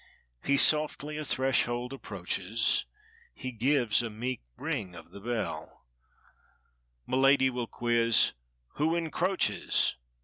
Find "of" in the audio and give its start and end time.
4.95-5.11